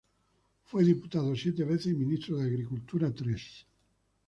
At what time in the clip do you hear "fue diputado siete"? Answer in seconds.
0.63-1.63